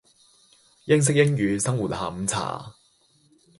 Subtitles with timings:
[0.85, 2.73] 英式英語生活下午茶